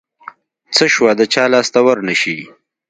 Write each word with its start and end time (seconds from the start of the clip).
څه 0.75 0.85
شوه 0.93 1.11
د 1.19 1.21
چا 1.33 1.43
لاس 1.53 1.67
ته 1.73 1.79
ورنشي. 1.87 2.37